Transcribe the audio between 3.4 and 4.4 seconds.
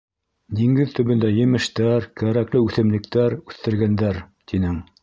үҫтергәндәр»